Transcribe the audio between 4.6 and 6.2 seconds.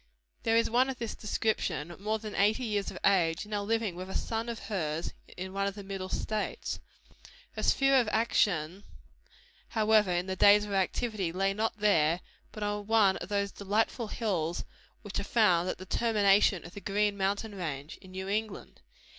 hers in one of the Middle